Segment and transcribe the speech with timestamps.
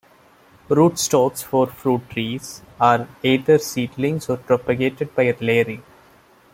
[0.67, 5.83] Rootstocks for fruit trees are either seedlings or propagated by layering.